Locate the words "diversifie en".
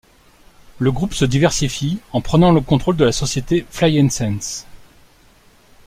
1.25-2.21